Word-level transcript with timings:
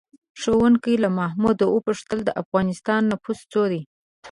ښوونکي 0.41 0.93
له 1.03 1.09
محمود 1.19 1.57
وپوښتل: 1.63 2.19
د 2.23 2.29
افغانستان 2.41 3.01
نفوس 3.11 3.39
څو 3.51 3.61
دی؟ 3.71 3.81